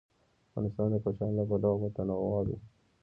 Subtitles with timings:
[0.47, 2.57] افغانستان د کوچیان له پلوه متنوع دی.